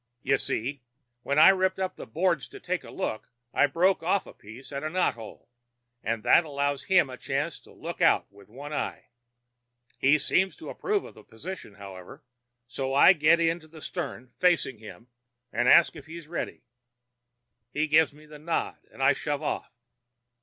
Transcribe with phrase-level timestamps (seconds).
[0.23, 0.81] You see,
[1.21, 4.71] when I ripped up the boards to take a look I broke off a piece
[4.71, 5.47] at a knot hole,
[6.01, 9.09] and that allows him a chance to look out with one eye.
[9.99, 12.23] He seems to approve of the position, however,
[12.65, 15.05] so I get in at the stern, facing him,
[15.53, 16.63] and ask if he's ready.
[17.69, 19.71] He gives me the nod, and I shove off.